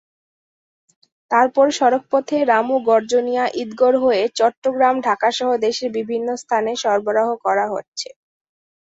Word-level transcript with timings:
তারপর 1.31 1.65
সড়কপথে 1.71 2.37
রামু-গর্জনিয়া-ঈদগড় 2.45 3.97
হয়ে 4.03 4.23
চট্টগ্রাম-ঢাকাসহ 4.37 5.49
দেশের 5.65 5.89
বিভিন্ন 5.97 6.27
স্থানে 6.41 6.71
সরবরাহ 6.83 7.29
করা 7.45 7.65
হচ্ছে। 7.73 8.09